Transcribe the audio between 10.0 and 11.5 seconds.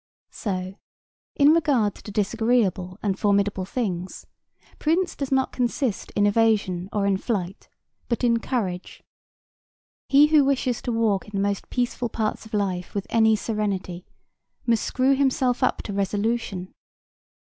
He who wishes to walk in the